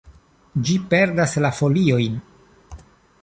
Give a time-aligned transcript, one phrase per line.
[0.69, 2.15] Ĝi perdas la foliojn.